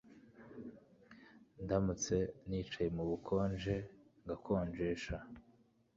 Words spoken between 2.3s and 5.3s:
nicaye mu bukonje ngakonjesha